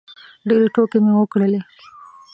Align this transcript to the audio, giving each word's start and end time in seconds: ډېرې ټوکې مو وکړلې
ډېرې 0.47 0.67
ټوکې 0.75 0.99
مو 1.05 1.11
وکړلې 1.19 1.61